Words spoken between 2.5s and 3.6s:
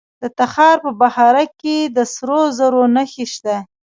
زرو نښې شته.